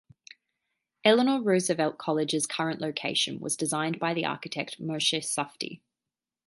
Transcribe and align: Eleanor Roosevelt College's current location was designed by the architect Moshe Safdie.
Eleanor 1.05 1.43
Roosevelt 1.43 1.99
College's 1.99 2.47
current 2.47 2.81
location 2.81 3.39
was 3.39 3.55
designed 3.55 3.99
by 3.99 4.15
the 4.15 4.25
architect 4.25 4.81
Moshe 4.81 5.19
Safdie. 5.19 5.79